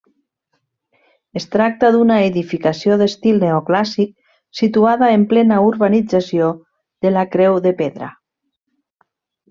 [1.39, 4.15] Es tracta d'una edificació d'estil neoclàssic
[4.63, 6.51] situada en plena urbanització
[7.07, 8.13] de la Creu de Pedra.